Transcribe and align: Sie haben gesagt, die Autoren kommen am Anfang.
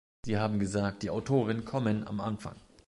Sie 0.25 0.39
haben 0.39 0.57
gesagt, 0.57 1.03
die 1.03 1.11
Autoren 1.11 1.63
kommen 1.63 2.07
am 2.07 2.21
Anfang. 2.21 2.55